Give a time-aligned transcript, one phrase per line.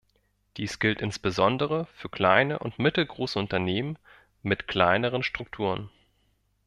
[0.57, 3.99] Dies gilt insbesondere für kleine und mittelgroße Unternehmen
[4.41, 5.91] mit kleineren Strukturen.